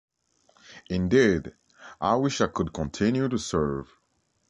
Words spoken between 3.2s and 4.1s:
to serve.